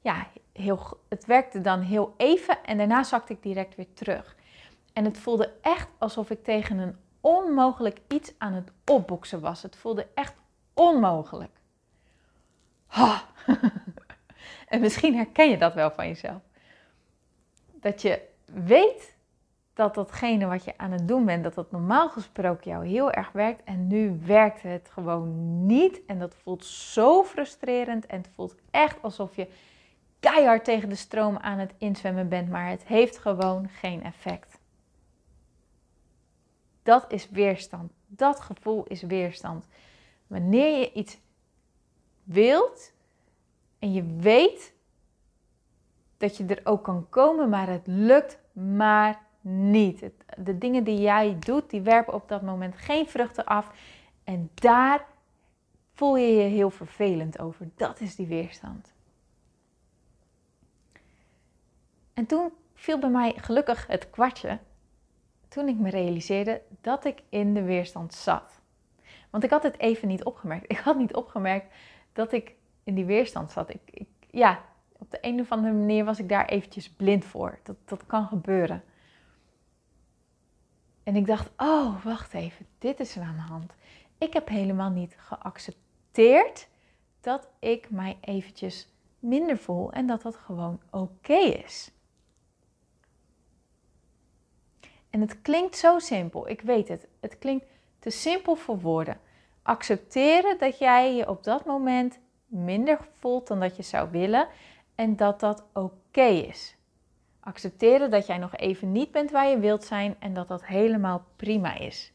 ja, 0.00 0.26
heel, 0.52 1.00
het 1.08 1.26
werkte 1.26 1.60
dan 1.60 1.80
heel 1.80 2.14
even 2.16 2.64
en 2.64 2.76
daarna 2.76 3.02
zakte 3.02 3.32
ik 3.32 3.42
direct 3.42 3.74
weer 3.74 3.92
terug. 3.94 4.36
En 4.92 5.04
het 5.04 5.18
voelde 5.18 5.52
echt 5.60 5.88
alsof 5.98 6.30
ik 6.30 6.44
tegen 6.44 6.78
een 6.78 6.96
onmogelijk 7.20 8.00
iets 8.08 8.32
aan 8.38 8.52
het 8.52 8.70
opboksen 8.84 9.40
was. 9.40 9.62
Het 9.62 9.76
voelde 9.76 10.06
echt 10.14 10.34
onmogelijk. 10.74 11.56
Ha. 12.86 13.22
en 14.68 14.80
misschien 14.80 15.14
herken 15.16 15.50
je 15.50 15.58
dat 15.58 15.74
wel 15.74 15.90
van 15.90 16.06
jezelf. 16.06 16.42
Dat 17.72 18.02
je 18.02 18.22
weet 18.44 19.13
dat 19.74 19.94
datgene 19.94 20.46
wat 20.46 20.64
je 20.64 20.78
aan 20.78 20.90
het 20.90 21.08
doen 21.08 21.24
bent, 21.24 21.42
dat 21.42 21.54
dat 21.54 21.70
normaal 21.70 22.08
gesproken 22.08 22.70
jou 22.70 22.86
heel 22.86 23.10
erg 23.10 23.32
werkt. 23.32 23.64
En 23.64 23.86
nu 23.86 24.20
werkt 24.24 24.62
het 24.62 24.88
gewoon 24.92 25.66
niet. 25.66 26.04
En 26.06 26.18
dat 26.18 26.34
voelt 26.34 26.64
zo 26.64 27.24
frustrerend. 27.24 28.06
En 28.06 28.16
het 28.18 28.28
voelt 28.34 28.54
echt 28.70 29.02
alsof 29.02 29.36
je 29.36 29.48
keihard 30.20 30.64
tegen 30.64 30.88
de 30.88 30.94
stroom 30.94 31.36
aan 31.36 31.58
het 31.58 31.74
inzwemmen 31.78 32.28
bent. 32.28 32.48
Maar 32.48 32.68
het 32.68 32.84
heeft 32.84 33.18
gewoon 33.18 33.68
geen 33.68 34.02
effect. 34.02 34.58
Dat 36.82 37.12
is 37.12 37.30
weerstand. 37.30 37.92
Dat 38.06 38.40
gevoel 38.40 38.84
is 38.84 39.02
weerstand. 39.02 39.66
Wanneer 40.26 40.78
je 40.78 40.92
iets 40.92 41.18
wilt 42.22 42.92
en 43.78 43.92
je 43.92 44.16
weet 44.16 44.74
dat 46.16 46.36
je 46.36 46.46
er 46.46 46.60
ook 46.64 46.84
kan 46.84 47.08
komen, 47.08 47.48
maar 47.48 47.68
het 47.68 47.86
lukt 47.86 48.38
maar 48.52 49.23
niet. 49.44 50.10
de 50.36 50.58
dingen 50.58 50.84
die 50.84 51.00
jij 51.00 51.36
doet, 51.38 51.70
die 51.70 51.80
werpen 51.80 52.14
op 52.14 52.28
dat 52.28 52.42
moment 52.42 52.76
geen 52.76 53.06
vruchten 53.06 53.44
af. 53.44 53.70
En 54.24 54.50
daar 54.54 55.06
voel 55.92 56.16
je 56.16 56.26
je 56.26 56.48
heel 56.48 56.70
vervelend 56.70 57.38
over. 57.38 57.68
Dat 57.76 58.00
is 58.00 58.16
die 58.16 58.26
weerstand. 58.26 58.92
En 62.14 62.26
toen 62.26 62.52
viel 62.74 62.98
bij 62.98 63.10
mij 63.10 63.32
gelukkig 63.36 63.86
het 63.86 64.10
kwartje 64.10 64.58
toen 65.48 65.68
ik 65.68 65.78
me 65.78 65.90
realiseerde 65.90 66.62
dat 66.80 67.04
ik 67.04 67.22
in 67.28 67.54
de 67.54 67.62
weerstand 67.62 68.14
zat. 68.14 68.60
Want 69.30 69.44
ik 69.44 69.50
had 69.50 69.62
het 69.62 69.78
even 69.78 70.08
niet 70.08 70.24
opgemerkt. 70.24 70.64
Ik 70.72 70.78
had 70.78 70.98
niet 70.98 71.14
opgemerkt 71.14 71.74
dat 72.12 72.32
ik 72.32 72.54
in 72.84 72.94
die 72.94 73.04
weerstand 73.04 73.50
zat. 73.50 73.70
Ik, 73.70 73.80
ik, 73.90 74.08
ja, 74.30 74.60
op 74.92 75.10
de 75.10 75.18
een 75.20 75.40
of 75.40 75.50
andere 75.50 75.72
manier 75.72 76.04
was 76.04 76.18
ik 76.18 76.28
daar 76.28 76.46
eventjes 76.46 76.90
blind 76.90 77.24
voor. 77.24 77.58
Dat, 77.62 77.76
dat 77.84 78.06
kan 78.06 78.26
gebeuren. 78.26 78.82
En 81.04 81.16
ik 81.16 81.26
dacht, 81.26 81.50
oh, 81.56 82.04
wacht 82.04 82.34
even, 82.34 82.66
dit 82.78 83.00
is 83.00 83.16
er 83.16 83.22
aan 83.22 83.36
de 83.36 83.52
hand. 83.52 83.72
Ik 84.18 84.32
heb 84.32 84.48
helemaal 84.48 84.90
niet 84.90 85.16
geaccepteerd 85.18 86.68
dat 87.20 87.48
ik 87.58 87.90
mij 87.90 88.18
eventjes 88.20 88.88
minder 89.18 89.58
voel 89.58 89.92
en 89.92 90.06
dat 90.06 90.22
dat 90.22 90.36
gewoon 90.36 90.80
oké 90.90 91.38
is. 91.38 91.90
En 95.10 95.20
het 95.20 95.42
klinkt 95.42 95.76
zo 95.76 95.98
simpel, 95.98 96.48
ik 96.48 96.60
weet 96.60 96.88
het. 96.88 97.06
Het 97.20 97.38
klinkt 97.38 97.66
te 97.98 98.10
simpel 98.10 98.54
voor 98.54 98.80
woorden. 98.80 99.20
Accepteren 99.62 100.58
dat 100.58 100.78
jij 100.78 101.14
je 101.14 101.28
op 101.28 101.44
dat 101.44 101.64
moment 101.64 102.18
minder 102.46 103.08
voelt 103.18 103.46
dan 103.46 103.60
dat 103.60 103.76
je 103.76 103.82
zou 103.82 104.10
willen 104.10 104.48
en 104.94 105.16
dat 105.16 105.40
dat 105.40 105.64
oké 105.72 106.26
is. 106.26 106.73
Accepteren 107.44 108.10
dat 108.10 108.26
jij 108.26 108.38
nog 108.38 108.56
even 108.56 108.92
niet 108.92 109.10
bent 109.10 109.30
waar 109.30 109.48
je 109.48 109.58
wilt 109.58 109.84
zijn 109.84 110.16
en 110.18 110.34
dat 110.34 110.48
dat 110.48 110.66
helemaal 110.66 111.24
prima 111.36 111.78
is. 111.78 112.12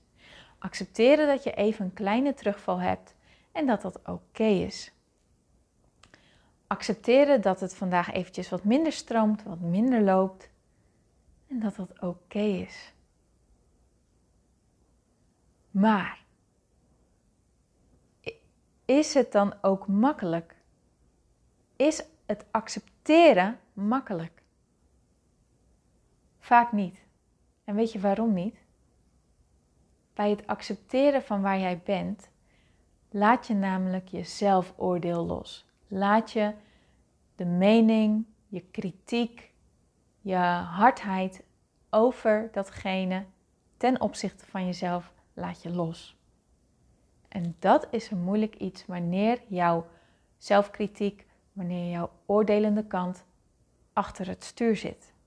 Accepteren 0.57 1.27
dat 1.27 1.43
je 1.43 1.53
even 1.53 1.85
een 1.85 1.93
kleine 1.93 2.33
terugval 2.33 2.79
hebt 2.79 3.15
en 3.51 3.65
dat 3.65 3.81
dat 3.81 3.99
oké 4.05 4.43
is. 4.43 4.91
Accepteren 6.67 7.41
dat 7.41 7.59
het 7.59 7.75
vandaag 7.75 8.11
eventjes 8.11 8.49
wat 8.49 8.63
minder 8.63 8.91
stroomt, 8.91 9.43
wat 9.43 9.59
minder 9.59 10.01
loopt 10.01 10.49
en 11.47 11.59
dat 11.59 11.75
dat 11.75 11.99
oké 11.99 12.39
is. 12.39 12.93
Maar 15.71 16.19
is 18.85 19.13
het 19.13 19.31
dan 19.31 19.53
ook 19.61 19.87
makkelijk? 19.87 20.55
Is 21.75 22.03
het 22.25 22.45
accepteren 22.51 23.59
makkelijk? 23.73 24.38
Vaak 26.49 26.71
niet. 26.71 27.05
En 27.63 27.75
weet 27.75 27.91
je 27.91 27.99
waarom 27.99 28.33
niet? 28.33 28.55
Bij 30.13 30.29
het 30.29 30.47
accepteren 30.47 31.23
van 31.23 31.41
waar 31.41 31.59
jij 31.59 31.81
bent, 31.85 32.29
laat 33.09 33.47
je 33.47 33.53
namelijk 33.53 34.07
je 34.07 34.23
zelfoordeel 34.23 35.25
los. 35.25 35.65
Laat 35.87 36.31
je 36.31 36.53
de 37.35 37.45
mening 37.45 38.25
je 38.47 38.61
kritiek, 38.61 39.51
je 40.21 40.35
hardheid 40.35 41.43
over 41.89 42.49
datgene 42.51 43.25
ten 43.77 44.01
opzichte 44.01 44.45
van 44.45 44.65
jezelf 44.65 45.13
laat 45.33 45.61
je 45.61 45.69
los. 45.69 46.17
En 47.27 47.55
dat 47.59 47.87
is 47.91 48.11
een 48.11 48.23
moeilijk 48.23 48.55
iets 48.55 48.85
wanneer 48.85 49.41
jouw 49.47 49.87
zelfkritiek, 50.37 51.25
wanneer 51.53 51.91
jouw 51.91 52.11
oordelende 52.25 52.85
kant 52.87 53.25
achter 53.93 54.27
het 54.27 54.43
stuur 54.43 54.75
zit. 54.75 55.17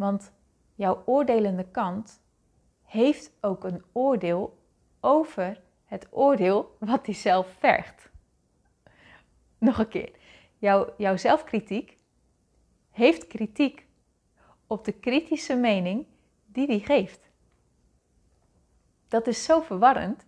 Want 0.00 0.32
jouw 0.74 1.02
oordelende 1.06 1.64
kant 1.70 2.20
heeft 2.82 3.32
ook 3.40 3.64
een 3.64 3.84
oordeel 3.92 4.58
over 5.00 5.60
het 5.84 6.06
oordeel 6.10 6.76
wat 6.78 7.06
hij 7.06 7.14
zelf 7.14 7.54
vergt. 7.58 8.10
Nog 9.58 9.78
een 9.78 9.88
keer. 9.88 10.10
Jouw, 10.58 10.94
jouw 10.96 11.16
zelfkritiek 11.16 11.98
heeft 12.90 13.26
kritiek 13.26 13.86
op 14.66 14.84
de 14.84 14.92
kritische 14.92 15.56
mening 15.56 16.06
die 16.46 16.66
hij 16.66 16.80
geeft. 16.80 17.30
Dat 19.08 19.26
is 19.26 19.44
zo 19.44 19.60
verwarrend. 19.60 20.26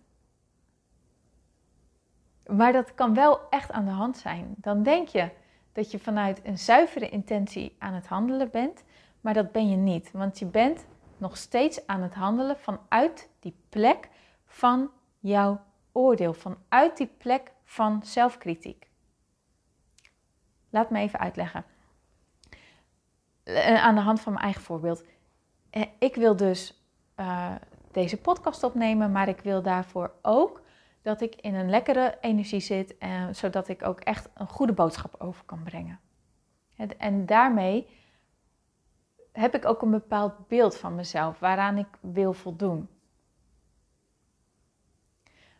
Maar 2.45 2.71
dat 2.71 2.93
kan 2.93 3.13
wel 3.13 3.49
echt 3.49 3.71
aan 3.71 3.85
de 3.85 3.91
hand 3.91 4.17
zijn. 4.17 4.53
Dan 4.57 4.83
denk 4.83 5.07
je 5.07 5.29
dat 5.71 5.91
je 5.91 5.99
vanuit 5.99 6.41
een 6.43 6.57
zuivere 6.57 7.09
intentie 7.09 7.75
aan 7.79 7.93
het 7.93 8.07
handelen 8.07 8.51
bent, 8.51 8.83
maar 9.23 9.33
dat 9.33 9.51
ben 9.51 9.69
je 9.69 9.75
niet. 9.75 10.11
Want 10.11 10.39
je 10.39 10.45
bent 10.45 10.85
nog 11.17 11.37
steeds 11.37 11.87
aan 11.87 12.01
het 12.01 12.13
handelen 12.13 12.57
vanuit 12.59 13.29
die 13.39 13.55
plek 13.69 14.09
van 14.45 14.89
jouw 15.19 15.61
oordeel, 15.91 16.33
vanuit 16.33 16.97
die 16.97 17.11
plek 17.17 17.51
van 17.63 18.01
zelfkritiek. 18.03 18.87
Laat 20.69 20.89
me 20.89 20.99
even 20.99 21.19
uitleggen. 21.19 21.65
Eh, 23.43 23.83
aan 23.83 23.95
de 23.95 24.01
hand 24.01 24.21
van 24.21 24.33
mijn 24.33 24.45
eigen 24.45 24.63
voorbeeld. 24.63 25.03
Eh, 25.69 25.83
ik 25.99 26.15
wil 26.15 26.35
dus 26.35 26.83
uh, 27.19 27.55
deze 27.91 28.21
podcast 28.21 28.63
opnemen, 28.63 29.11
maar 29.11 29.27
ik 29.27 29.39
wil 29.39 29.61
daarvoor 29.61 30.13
ook 30.21 30.61
dat 31.01 31.21
ik 31.21 31.35
in 31.35 31.55
een 31.55 31.69
lekkere 31.69 32.17
energie 32.21 32.59
zit, 32.59 32.97
en, 32.97 33.35
zodat 33.35 33.67
ik 33.67 33.85
ook 33.85 33.99
echt 33.99 34.29
een 34.33 34.47
goede 34.47 34.73
boodschap 34.73 35.15
over 35.17 35.45
kan 35.45 35.63
brengen. 35.63 35.99
En 36.97 37.25
daarmee 37.25 37.87
heb 39.33 39.55
ik 39.55 39.65
ook 39.65 39.81
een 39.81 39.91
bepaald 39.91 40.47
beeld 40.47 40.77
van 40.77 40.95
mezelf 40.95 41.39
waaraan 41.39 41.77
ik 41.77 41.87
wil 41.99 42.33
voldoen. 42.33 42.89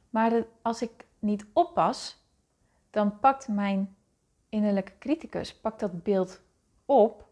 Maar 0.10 0.46
als 0.62 0.82
ik 0.82 1.06
niet 1.20 1.46
oppas, 1.54 2.24
dan 2.90 3.20
pakt 3.20 3.48
mijn 3.48 3.96
innerlijke 4.50 4.98
criticus 5.00 5.56
pakt 5.56 5.80
dat 5.80 6.04
beeld 6.04 6.42
op, 6.86 7.28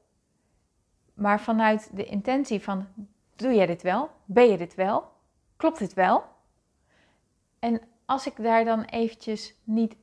maar 1.14 1.42
vanuit 1.42 1.90
de 1.94 2.06
intentie 2.06 2.62
van 2.62 2.88
doe 3.36 3.54
jij 3.54 3.66
dit 3.66 3.82
wel? 3.82 4.10
Ben 4.26 4.50
je 4.50 4.58
dit 4.58 4.76
wel? 4.76 5.12
Klopt 5.56 5.80
dit 5.80 5.94
wel? 5.94 6.24
En 7.60 7.82
als 8.06 8.28
ik 8.28 8.36
daar 8.36 8.66
dan 8.66 8.84
eventjes 8.84 9.56
niet, 9.64 9.96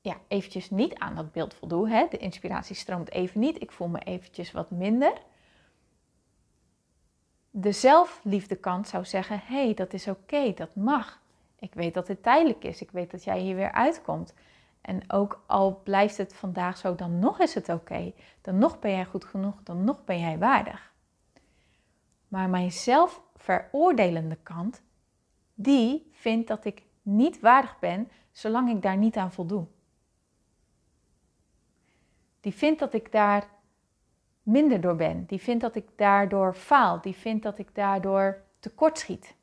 ja, 0.00 0.16
eventjes 0.28 0.70
niet 0.70 0.94
aan 0.94 1.14
dat 1.14 1.32
beeld 1.32 1.54
voldoe, 1.54 1.88
hè, 1.88 2.06
de 2.10 2.16
inspiratie 2.16 2.76
stroomt 2.76 3.10
even 3.10 3.40
niet, 3.40 3.62
ik 3.62 3.72
voel 3.72 3.88
me 3.88 3.98
eventjes 3.98 4.52
wat 4.52 4.70
minder. 4.70 5.12
De 7.54 7.72
zelfliefde 7.72 8.56
kant 8.56 8.88
zou 8.88 9.04
zeggen, 9.04 9.40
hé, 9.44 9.64
hey, 9.64 9.74
dat 9.74 9.92
is 9.92 10.08
oké, 10.08 10.52
dat 10.54 10.74
mag. 10.74 11.20
Ik 11.58 11.74
weet 11.74 11.94
dat 11.94 12.08
het 12.08 12.22
tijdelijk 12.22 12.64
is, 12.64 12.80
ik 12.80 12.90
weet 12.90 13.10
dat 13.10 13.24
jij 13.24 13.40
hier 13.40 13.54
weer 13.54 13.72
uitkomt. 13.72 14.34
En 14.80 15.10
ook 15.10 15.42
al 15.46 15.80
blijft 15.84 16.16
het 16.16 16.34
vandaag 16.34 16.76
zo, 16.76 16.94
dan 16.94 17.18
nog 17.18 17.40
is 17.40 17.54
het 17.54 17.68
oké. 17.68 18.12
Dan 18.40 18.58
nog 18.58 18.78
ben 18.78 18.90
jij 18.90 19.04
goed 19.04 19.24
genoeg, 19.24 19.54
dan 19.62 19.84
nog 19.84 20.04
ben 20.04 20.18
jij 20.18 20.38
waardig. 20.38 20.92
Maar 22.28 22.48
mijn 22.48 22.72
zelfveroordelende 22.72 24.38
kant, 24.42 24.82
die 25.54 26.10
vindt 26.12 26.48
dat 26.48 26.64
ik 26.64 26.82
niet 27.02 27.40
waardig 27.40 27.78
ben 27.78 28.10
zolang 28.30 28.70
ik 28.70 28.82
daar 28.82 28.96
niet 28.96 29.16
aan 29.16 29.32
voldoe. 29.32 29.66
Die 32.40 32.54
vindt 32.54 32.78
dat 32.78 32.92
ik 32.92 33.12
daar 33.12 33.48
minder 34.42 34.80
door 34.80 34.96
ben. 34.96 35.24
Die 35.24 35.40
vindt 35.40 35.60
dat 35.60 35.76
ik 35.76 35.88
daardoor 35.96 36.54
faal. 36.54 37.00
Die 37.00 37.14
vindt 37.14 37.42
dat 37.42 37.58
ik 37.58 37.74
daardoor 37.74 38.42
tekortschiet. 38.58 39.34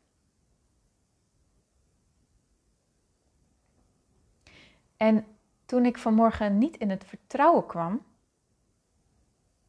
En 4.98 5.26
toen 5.66 5.86
ik 5.86 5.98
vanmorgen 5.98 6.58
niet 6.58 6.78
in 6.78 6.90
het 6.90 7.06
vertrouwen 7.06 7.66
kwam, 7.66 8.06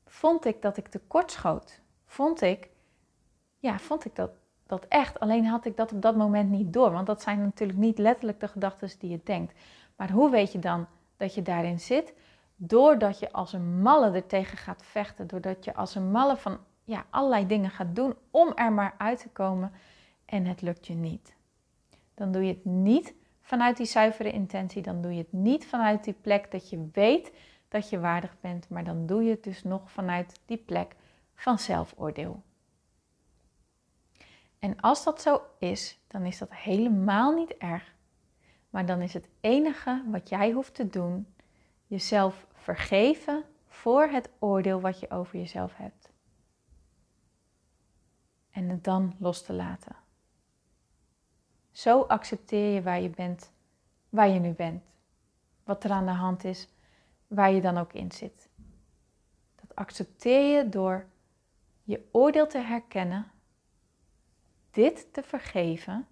vond 0.06 0.44
ik 0.44 0.62
dat 0.62 0.76
ik 0.76 0.88
tekortschoot. 0.88 1.80
Vond 2.06 2.40
ik, 2.40 2.68
ja, 3.58 3.78
vond 3.78 4.04
ik 4.04 4.16
dat, 4.16 4.30
dat 4.66 4.87
echt. 4.88 5.20
Alleen 5.20 5.46
had 5.46 5.64
ik 5.64 5.76
dat 5.76 5.92
op 5.92 6.02
dat 6.02 6.16
moment 6.16 6.50
niet 6.50 6.72
door. 6.72 6.90
Want 6.90 7.06
dat 7.06 7.22
zijn 7.22 7.40
natuurlijk 7.40 7.78
niet 7.78 7.99
letterlijk 7.99 8.40
de 8.40 8.49
gedachten 8.49 8.99
die 8.99 9.10
je 9.10 9.20
denkt. 9.25 9.54
Maar 9.96 10.10
hoe 10.10 10.30
weet 10.30 10.52
je 10.52 10.58
dan 10.58 10.87
dat 11.16 11.34
je 11.34 11.42
daarin 11.42 11.80
zit? 11.80 12.14
Doordat 12.62 13.19
je 13.19 13.33
als 13.33 13.52
een 13.52 13.83
malle 13.83 14.11
er 14.11 14.26
tegen 14.26 14.59
gaat 14.59 14.83
vechten. 14.85 15.26
Doordat 15.26 15.64
je 15.64 15.75
als 15.75 15.95
een 15.95 16.11
malle 16.11 16.37
van 16.37 16.59
ja, 16.85 17.05
allerlei 17.11 17.47
dingen 17.47 17.71
gaat 17.71 17.97
doen 17.97 18.14
om 18.31 18.52
er 18.55 18.73
maar 18.73 18.95
uit 18.99 19.21
te 19.21 19.29
komen. 19.29 19.73
En 20.25 20.47
het 20.47 20.62
lukt 20.62 20.87
je 20.87 20.95
niet. 20.95 21.35
Dan 22.14 22.33
doe 22.33 22.43
je 22.43 22.52
het 22.52 22.64
niet 22.64 23.14
vanuit 23.40 23.76
die 23.76 23.87
zuivere 23.87 24.33
intentie. 24.33 24.83
Dan 24.83 25.02
doe 25.02 25.12
je 25.12 25.19
het 25.19 25.33
niet 25.33 25.67
vanuit 25.67 26.05
die 26.05 26.14
plek 26.21 26.50
dat 26.50 26.71
je 26.71 26.88
weet 26.93 27.33
dat 27.69 27.88
je 27.90 28.00
waardig 28.00 28.37
bent. 28.40 28.69
Maar 28.69 28.85
dan 28.85 29.07
doe 29.07 29.23
je 29.23 29.31
het 29.31 29.45
dus 29.45 29.64
nog 29.64 29.90
vanuit 29.90 30.40
die 30.47 30.59
plek 30.59 30.97
van 31.35 31.59
zelfoordeel. 31.59 32.43
En 34.59 34.81
als 34.81 35.05
dat 35.05 35.23
zo 35.23 35.43
is, 35.59 36.00
dan 36.07 36.25
is 36.25 36.38
dat 36.38 36.55
helemaal 36.55 37.33
niet 37.33 37.57
erg. 37.57 37.95
Maar 38.71 38.87
dan 38.87 39.00
is 39.00 39.14
het 39.14 39.29
enige 39.40 40.02
wat 40.11 40.29
jij 40.29 40.50
hoeft 40.50 40.75
te 40.75 40.88
doen 40.88 41.26
jezelf 41.87 42.47
vergeven 42.61 43.45
voor 43.67 44.09
het 44.09 44.31
oordeel 44.38 44.81
wat 44.81 45.00
je 45.00 45.11
over 45.11 45.38
jezelf 45.38 45.76
hebt. 45.76 46.11
En 48.50 48.69
het 48.69 48.85
dan 48.85 49.14
los 49.19 49.43
te 49.43 49.52
laten. 49.52 49.97
Zo 51.71 52.00
accepteer 52.00 52.75
je 52.75 52.83
waar 52.83 53.00
je 53.00 53.11
bent, 53.11 53.52
waar 54.09 54.29
je 54.29 54.40
nu 54.40 54.52
bent. 54.52 54.83
Wat 55.64 55.85
er 55.85 55.90
aan 55.90 56.07
de 56.07 56.12
hand 56.12 56.45
is, 56.45 56.69
waar 57.26 57.50
je 57.52 57.61
dan 57.61 57.79
ook 57.79 57.93
in 57.93 58.12
zit. 58.12 58.49
Dat 59.55 59.75
accepteer 59.75 60.57
je 60.57 60.69
door 60.69 61.07
je 61.83 62.09
oordeel 62.12 62.47
te 62.47 62.59
herkennen, 62.59 63.31
dit 64.71 65.12
te 65.12 65.23
vergeven 65.23 66.07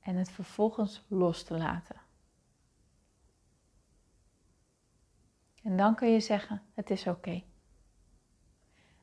en 0.00 0.16
het 0.16 0.30
vervolgens 0.30 1.04
los 1.08 1.42
te 1.42 1.58
laten. 1.58 1.99
En 5.62 5.76
dan 5.76 5.94
kun 5.94 6.08
je 6.08 6.20
zeggen: 6.20 6.62
het 6.74 6.90
is 6.90 7.06
oké. 7.06 7.42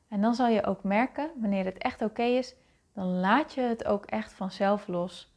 En 0.08 0.20
dan 0.20 0.34
zal 0.34 0.48
je 0.48 0.64
ook 0.64 0.82
merken, 0.82 1.30
wanneer 1.40 1.64
het 1.64 1.78
echt 1.78 2.02
oké 2.02 2.22
is, 2.22 2.56
dan 2.92 3.06
laat 3.06 3.54
je 3.54 3.60
het 3.60 3.84
ook 3.84 4.06
echt 4.06 4.32
vanzelf 4.32 4.86
los. 4.86 5.36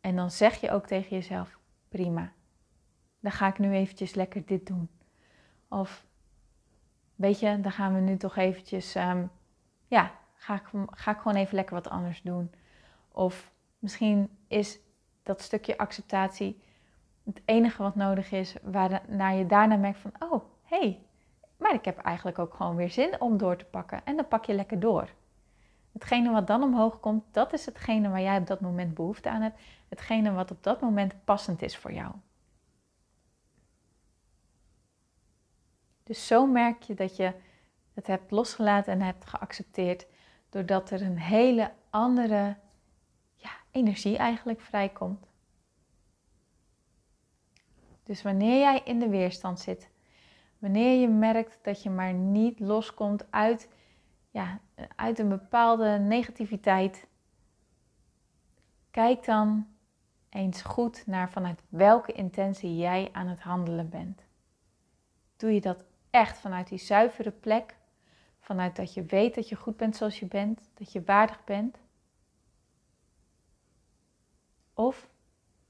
En 0.00 0.16
dan 0.16 0.30
zeg 0.30 0.60
je 0.60 0.70
ook 0.70 0.86
tegen 0.86 1.16
jezelf: 1.16 1.58
prima, 1.88 2.32
dan 3.20 3.32
ga 3.32 3.46
ik 3.46 3.58
nu 3.58 3.72
eventjes 3.72 4.14
lekker 4.14 4.46
dit 4.46 4.66
doen. 4.66 4.90
Of 5.68 6.06
weet 7.14 7.40
je, 7.40 7.60
dan 7.60 7.72
gaan 7.72 7.94
we 7.94 8.00
nu 8.00 8.16
toch 8.16 8.36
eventjes, 8.36 8.94
um, 8.94 9.30
ja, 9.86 10.12
ga 10.34 10.54
ik, 10.54 10.86
ga 10.90 11.10
ik 11.10 11.18
gewoon 11.18 11.36
even 11.36 11.54
lekker 11.54 11.74
wat 11.74 11.88
anders 11.88 12.22
doen. 12.22 12.50
Of 13.08 13.52
misschien 13.78 14.38
is 14.48 14.78
dat 15.22 15.42
stukje 15.42 15.78
acceptatie 15.78 16.62
het 17.24 17.42
enige 17.44 17.82
wat 17.82 17.94
nodig 17.94 18.32
is, 18.32 18.56
waarna 18.62 19.30
je 19.30 19.46
daarna 19.46 19.76
merkt 19.76 19.98
van, 19.98 20.12
oh, 20.18 20.44
hey, 20.66 21.06
maar 21.56 21.74
ik 21.74 21.84
heb 21.84 21.98
eigenlijk 21.98 22.38
ook 22.38 22.54
gewoon 22.54 22.76
weer 22.76 22.90
zin 22.90 23.20
om 23.20 23.36
door 23.36 23.56
te 23.56 23.64
pakken. 23.64 24.04
En 24.04 24.16
dan 24.16 24.28
pak 24.28 24.44
je 24.44 24.54
lekker 24.54 24.80
door. 24.80 25.08
Hetgene 25.92 26.30
wat 26.30 26.46
dan 26.46 26.62
omhoog 26.62 27.00
komt, 27.00 27.24
dat 27.30 27.52
is 27.52 27.66
hetgene 27.66 28.08
waar 28.08 28.20
jij 28.20 28.38
op 28.38 28.46
dat 28.46 28.60
moment 28.60 28.94
behoefte 28.94 29.30
aan 29.30 29.40
hebt. 29.40 29.60
Hetgene 29.88 30.32
wat 30.32 30.50
op 30.50 30.62
dat 30.62 30.80
moment 30.80 31.24
passend 31.24 31.62
is 31.62 31.76
voor 31.76 31.92
jou. 31.92 32.12
Dus 36.02 36.26
zo 36.26 36.46
merk 36.46 36.82
je 36.82 36.94
dat 36.94 37.16
je 37.16 37.32
het 37.94 38.06
hebt 38.06 38.30
losgelaten 38.30 38.92
en 38.92 39.00
hebt 39.00 39.26
geaccepteerd, 39.26 40.06
doordat 40.48 40.90
er 40.90 41.02
een 41.02 41.18
hele 41.18 41.72
andere 41.90 42.56
ja, 43.34 43.50
energie 43.70 44.16
eigenlijk 44.16 44.60
vrijkomt. 44.60 45.26
Dus 48.02 48.22
wanneer 48.22 48.58
jij 48.58 48.80
in 48.84 48.98
de 48.98 49.08
weerstand 49.08 49.60
zit, 49.60 49.90
wanneer 50.58 51.00
je 51.00 51.08
merkt 51.08 51.58
dat 51.62 51.82
je 51.82 51.90
maar 51.90 52.12
niet 52.12 52.60
loskomt 52.60 53.30
uit 53.30 53.68
ja, 54.30 54.60
uit 54.96 55.18
een 55.18 55.28
bepaalde 55.28 55.98
negativiteit, 55.98 57.06
kijk 58.90 59.24
dan 59.24 59.66
eens 60.28 60.62
goed 60.62 61.06
naar 61.06 61.30
vanuit 61.30 61.62
welke 61.68 62.12
intentie 62.12 62.76
jij 62.76 63.08
aan 63.12 63.26
het 63.26 63.40
handelen 63.40 63.88
bent. 63.88 64.24
Doe 65.36 65.54
je 65.54 65.60
dat 65.60 65.84
echt 66.10 66.38
vanuit 66.38 66.68
die 66.68 66.78
zuivere 66.78 67.30
plek, 67.30 67.76
vanuit 68.38 68.76
dat 68.76 68.94
je 68.94 69.04
weet 69.04 69.34
dat 69.34 69.48
je 69.48 69.56
goed 69.56 69.76
bent 69.76 69.96
zoals 69.96 70.18
je 70.18 70.26
bent, 70.26 70.60
dat 70.74 70.92
je 70.92 71.02
waardig 71.04 71.44
bent? 71.44 71.78
Of 74.74 75.08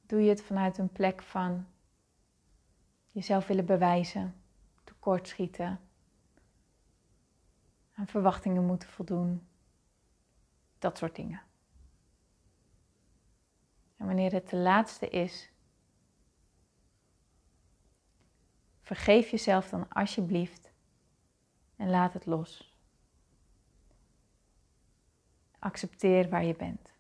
doe 0.07 0.23
je 0.23 0.29
het 0.29 0.43
vanuit 0.43 0.79
een 0.79 0.93
plek 0.93 1.23
van 1.23 1.67
jezelf 3.11 3.47
willen 3.47 3.67
bewijzen, 3.67 4.35
tekortschieten, 5.07 5.81
aan 7.95 8.07
verwachtingen 8.07 8.65
moeten 8.65 8.89
voldoen, 8.89 9.49
dat 10.79 10.99
soort 10.99 11.15
dingen. 11.15 11.43
En 13.97 14.07
wanneer 14.07 14.33
het 14.33 14.49
de 14.49 14.57
laatste 14.57 15.09
is, 15.09 15.51
vergeef 18.81 19.31
jezelf 19.31 19.69
dan 19.69 19.89
alsjeblieft 19.89 20.73
en 21.77 21.91
laat 21.91 22.13
het 22.13 22.27
los. 22.27 22.77
Accepteer 25.59 26.29
waar 26.29 26.45
je 26.45 26.57
bent. 26.57 26.95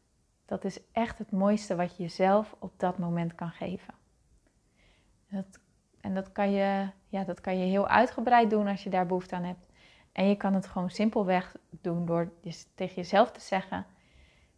Dat 0.44 0.64
is 0.64 0.90
echt 0.92 1.18
het 1.18 1.30
mooiste 1.30 1.76
wat 1.76 1.96
je 1.96 2.02
jezelf 2.02 2.54
op 2.58 2.78
dat 2.78 2.98
moment 2.98 3.34
kan 3.34 3.50
geven. 3.50 3.94
Dat, 5.28 5.60
en 6.06 6.14
dat 6.14 6.32
kan, 6.32 6.50
je, 6.50 6.88
ja, 7.08 7.24
dat 7.24 7.40
kan 7.40 7.58
je 7.58 7.64
heel 7.64 7.88
uitgebreid 7.88 8.50
doen 8.50 8.66
als 8.66 8.82
je 8.82 8.90
daar 8.90 9.06
behoefte 9.06 9.34
aan 9.34 9.42
hebt. 9.42 9.66
En 10.12 10.28
je 10.28 10.36
kan 10.36 10.54
het 10.54 10.66
gewoon 10.66 10.90
simpelweg 10.90 11.56
doen 11.70 12.06
door 12.06 12.32
tegen 12.74 12.94
jezelf 12.94 13.32
te 13.32 13.40
zeggen: 13.40 13.86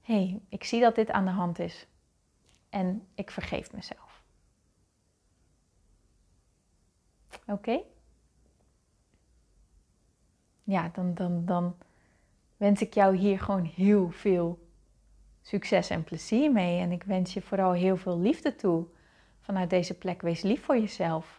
Hé, 0.01 0.15
hey, 0.15 0.41
ik 0.49 0.65
zie 0.65 0.81
dat 0.81 0.95
dit 0.95 1.11
aan 1.11 1.25
de 1.25 1.31
hand 1.31 1.59
is. 1.59 1.87
En 2.69 3.07
ik 3.15 3.31
vergeef 3.31 3.73
mezelf. 3.73 4.23
Oké? 7.47 7.81
Ja, 10.63 10.91
dan, 10.93 11.15
dan, 11.15 11.45
dan 11.45 11.77
wens 12.57 12.81
ik 12.81 12.95
jou 12.95 13.17
hier 13.17 13.41
gewoon 13.41 13.65
heel 13.65 14.11
veel 14.11 14.69
succes 15.43 15.91
en 15.91 16.05
plezier 16.05 16.53
mee. 16.53 16.81
En 16.81 16.93
ik 16.93 17.03
wens 17.03 17.35
je 17.35 17.43
vooral 17.43 17.73
heel 17.73 17.97
veel 17.97 18.19
liefde 18.19 18.55
toe 18.55 18.87
vanuit 19.41 19.71
deze 19.71 19.99
plek. 19.99 20.23
Wees 20.23 20.43
lief 20.43 20.65
voor 20.65 20.79
jezelf. 20.79 21.38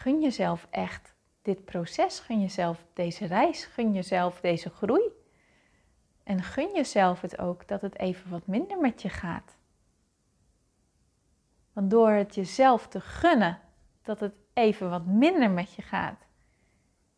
Gun 0.00 0.20
jezelf 0.20 0.66
echt 0.70 1.14
dit 1.42 1.64
proces. 1.64 2.18
Gun 2.18 2.40
jezelf 2.40 2.86
deze 2.92 3.26
reis. 3.26 3.64
Gun 3.64 3.92
jezelf 3.92 4.40
deze 4.40 4.70
groei. 4.70 5.02
En 6.22 6.42
gun 6.42 6.74
jezelf 6.74 7.20
het 7.20 7.38
ook 7.38 7.68
dat 7.68 7.80
het 7.80 7.98
even 7.98 8.30
wat 8.30 8.46
minder 8.46 8.78
met 8.78 9.02
je 9.02 9.08
gaat. 9.08 9.56
Want 11.72 11.90
door 11.90 12.10
het 12.10 12.34
jezelf 12.34 12.88
te 12.88 13.00
gunnen 13.00 13.60
dat 14.02 14.20
het 14.20 14.34
even 14.52 14.90
wat 14.90 15.06
minder 15.06 15.50
met 15.50 15.74
je 15.74 15.82
gaat, 15.82 16.26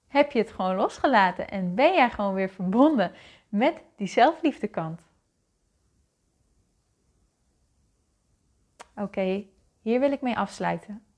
heb 0.07 0.33
je 0.33 0.39
het 0.39 0.53
gewoon 0.53 0.77
losgelaten 0.77 1.49
en 1.49 1.75
ben 1.75 1.95
jij 1.95 2.11
gewoon 2.11 2.35
weer 2.35 2.51
verbonden 2.51 3.13
met 3.49 3.83
die 3.97 4.07
zelfliefdekant. 4.07 5.01
Oké, 8.95 9.45
hier 9.81 10.01
wil 10.01 10.13
ik 10.13 10.21
mee 10.21 10.37
afsluiten. 10.37 11.12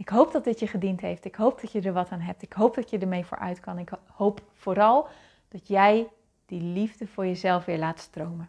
Ik 0.00 0.08
hoop 0.08 0.32
dat 0.32 0.44
dit 0.44 0.58
je 0.58 0.66
gediend 0.66 1.00
heeft. 1.00 1.24
Ik 1.24 1.34
hoop 1.34 1.60
dat 1.60 1.72
je 1.72 1.80
er 1.80 1.92
wat 1.92 2.10
aan 2.10 2.20
hebt. 2.20 2.42
Ik 2.42 2.52
hoop 2.52 2.74
dat 2.74 2.90
je 2.90 2.98
ermee 2.98 3.24
vooruit 3.24 3.60
kan. 3.60 3.78
Ik 3.78 3.90
hoop 4.06 4.42
vooral 4.54 5.08
dat 5.48 5.68
jij 5.68 6.08
die 6.46 6.62
liefde 6.62 7.06
voor 7.06 7.26
jezelf 7.26 7.64
weer 7.64 7.78
laat 7.78 7.98
stromen. 7.98 8.48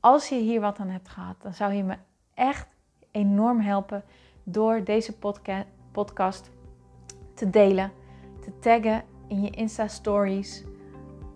Als 0.00 0.28
je 0.28 0.34
hier 0.34 0.60
wat 0.60 0.78
aan 0.78 0.88
hebt 0.88 1.08
gehad, 1.08 1.42
dan 1.42 1.54
zou 1.54 1.72
je 1.72 1.82
me 1.82 1.96
echt 2.34 2.68
enorm 3.10 3.60
helpen 3.60 4.04
door 4.42 4.84
deze 4.84 5.16
podcast 5.92 6.50
te 7.34 7.50
delen, 7.50 7.92
te 8.40 8.58
taggen 8.58 9.04
in 9.28 9.42
je 9.42 9.50
Insta 9.50 9.88
Stories 9.88 10.64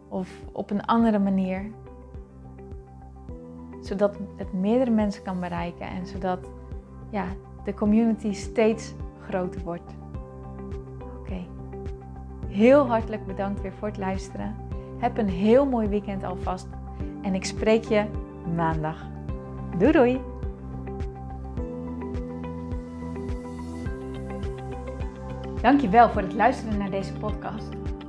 of 0.09 0.31
op 0.53 0.71
een 0.71 0.85
andere 0.85 1.19
manier. 1.19 1.71
Zodat 3.81 4.17
het 4.37 4.53
meerdere 4.53 4.91
mensen 4.91 5.23
kan 5.23 5.41
bereiken 5.41 5.87
en 5.87 6.07
zodat 6.07 6.39
ja, 7.11 7.25
de 7.65 7.75
community 7.75 8.33
steeds 8.33 8.95
groter 9.29 9.61
wordt. 9.61 9.93
Oké. 11.19 11.47
Heel 12.49 12.87
hartelijk 12.87 13.27
bedankt 13.27 13.61
weer 13.61 13.73
voor 13.73 13.89
het 13.89 13.99
luisteren. 13.99 14.55
Heb 14.99 15.19
een 15.19 15.29
heel 15.29 15.67
mooi 15.67 15.89
weekend 15.89 16.25
alvast 16.25 16.67
en 17.23 17.35
ik 17.35 17.45
spreek 17.45 17.85
je 17.85 18.05
maandag. 18.55 19.07
Doei 19.79 19.93
doei! 19.93 20.21
Dankjewel 25.61 26.09
voor 26.11 26.23
het 26.23 26.35
luisteren 26.35 26.79
naar 26.79 26.91
deze 26.91 27.13
podcast. 27.13 27.69